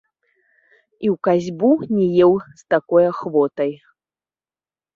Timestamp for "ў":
1.13-1.17